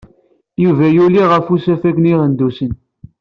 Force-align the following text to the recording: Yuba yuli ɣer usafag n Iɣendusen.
Yuba 0.63 0.85
yuli 0.95 1.21
ɣer 1.29 1.41
usafag 1.55 1.95
n 1.99 2.09
Iɣendusen. 2.11 2.71